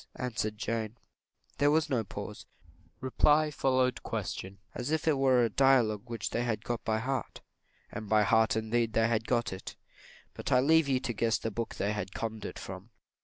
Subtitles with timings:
[0.15, 0.97] answered Jane.
[1.59, 2.47] There was no pause
[3.01, 7.41] reply followed question, as if it were a dialogue which they had got by heart
[7.91, 9.75] and by heart indeed they had got it;
[10.33, 12.89] but I leave you to guess the book they had conned it from.